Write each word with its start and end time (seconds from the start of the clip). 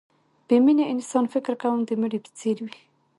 بې 0.47 0.57
مینې 0.65 0.85
انسان 0.93 1.25
فکر 1.33 1.53
کوم 1.61 1.79
د 1.85 1.89
مړي 2.01 2.19
په 2.25 2.29
څېر 2.39 2.57
وي 2.65 2.75